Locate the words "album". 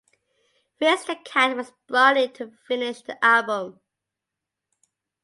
3.23-3.79